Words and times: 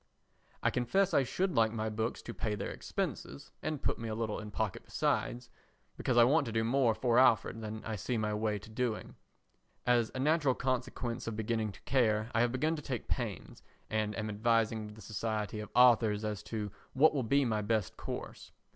I 0.63 0.71
confess 0.71 1.13
I 1.13 1.21
should 1.21 1.53
like 1.53 1.71
my 1.71 1.87
books 1.87 2.23
to 2.23 2.33
pay 2.33 2.55
their 2.55 2.71
expenses 2.71 3.51
and 3.61 3.83
put 3.83 3.99
me 3.99 4.09
a 4.09 4.15
little 4.15 4.39
in 4.39 4.49
pocket 4.49 4.83
besides—because 4.85 6.17
I 6.17 6.23
want 6.23 6.47
to 6.47 6.51
do 6.51 6.63
more 6.63 6.95
for 6.95 7.19
Alfred 7.19 7.61
than 7.61 7.85
I 7.85 7.95
see 7.97 8.17
my 8.17 8.33
way 8.33 8.57
to 8.57 8.69
doing. 8.71 9.15
As 9.85 10.09
a 10.15 10.19
natural 10.19 10.55
consequence 10.55 11.27
of 11.27 11.35
beginning 11.35 11.71
to 11.73 11.81
care 11.81 12.31
I 12.33 12.41
have 12.41 12.51
begun 12.51 12.75
to 12.77 12.81
take 12.81 13.07
pains, 13.07 13.61
and 13.91 14.17
am 14.17 14.27
advising 14.27 14.87
with 14.87 14.95
the 14.95 15.01
Society 15.01 15.59
of 15.59 15.69
Authors 15.75 16.25
as 16.25 16.41
to 16.49 16.71
what 16.93 17.13
will 17.13 17.21
be 17.21 17.45
my 17.45 17.61
best 17.61 17.95
course. 17.95 18.51